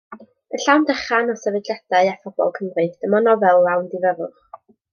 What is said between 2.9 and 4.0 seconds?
dyma nofel lawn